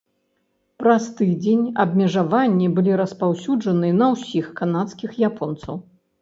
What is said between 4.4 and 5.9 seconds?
канадскіх японцаў.